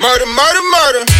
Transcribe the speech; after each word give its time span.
Murder, 0.00 0.24
murder, 0.24 0.62
murder. 0.72 1.19